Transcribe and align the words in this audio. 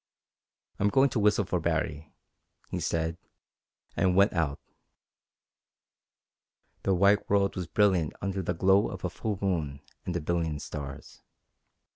"I'm 0.79 0.89
going 0.89 1.09
to 1.11 1.19
whistle 1.19 1.45
for 1.45 1.59
Baree," 1.59 2.11
he 2.69 2.79
said, 2.79 3.19
and 3.95 4.15
went 4.15 4.33
out. 4.33 4.59
The 6.81 6.95
white 6.95 7.29
world 7.29 7.55
was 7.55 7.67
brilliant 7.67 8.13
under 8.19 8.41
the 8.41 8.55
glow 8.55 8.87
of 8.89 9.05
a 9.05 9.11
full 9.11 9.37
moon 9.43 9.79
and 10.03 10.15
a 10.15 10.21
billion 10.21 10.57
stars. 10.57 11.21